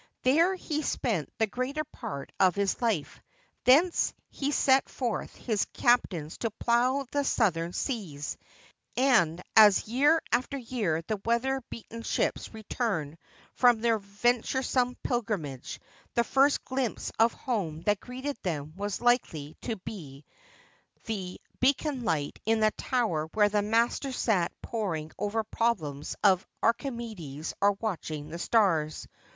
There 0.23 0.55
he 0.55 0.81
spent 0.81 1.31
the 1.37 1.45
greater 1.45 1.83
part 1.83 2.31
of 2.39 2.55
his 2.55 2.81
life; 2.81 3.21
thence 3.65 4.15
he 4.31 4.49
sent 4.49 4.89
forth 4.89 5.35
his 5.35 5.65
captains 5.73 6.39
to 6.39 6.49
plough 6.49 7.05
the 7.11 7.21
south 7.23 7.57
ern 7.57 7.71
seas; 7.71 8.35
and 8.97 9.39
as 9.55 9.87
year 9.87 10.19
after 10.31 10.57
year 10.57 11.03
the 11.03 11.21
weather 11.23 11.61
beaten 11.69 12.01
ships 12.01 12.51
returned 12.51 13.19
from 13.53 13.79
their 13.81 13.99
venturesome 13.99 14.97
pilgrimage, 15.03 15.79
the 16.15 16.23
first 16.23 16.65
glimpse 16.65 17.11
of 17.19 17.33
home 17.33 17.83
that 17.83 17.99
greeted 17.99 18.37
them 18.41 18.73
was 18.75 18.97
Ukely 19.01 19.53
to 19.61 19.75
be 19.75 20.25
the 21.05 21.39
585 21.59 21.59
PORTUGAL 21.59 21.59
beacon 21.61 22.03
light 22.03 22.39
in 22.47 22.59
the 22.61 22.71
tower 22.71 23.27
where 23.35 23.49
the 23.49 23.61
master 23.61 24.11
sat 24.11 24.51
poring 24.63 25.11
over 25.19 25.43
problems 25.43 26.15
of 26.23 26.43
Archimedes 26.63 27.53
or 27.61 27.73
watching 27.73 28.29
the 28.29 28.39
stars. 28.39 29.07